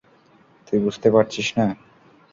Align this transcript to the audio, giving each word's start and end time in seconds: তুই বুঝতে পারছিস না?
তুই 0.67 0.79
বুঝতে 0.85 1.07
পারছিস 1.15 1.47
না? 1.57 1.65